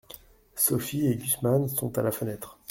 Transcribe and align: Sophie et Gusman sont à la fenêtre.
Sophie 0.55 1.05
et 1.05 1.15
Gusman 1.15 1.67
sont 1.67 1.95
à 1.99 2.01
la 2.01 2.11
fenêtre. 2.11 2.57